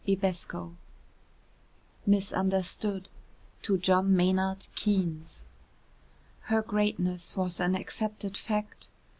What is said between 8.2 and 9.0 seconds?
fact.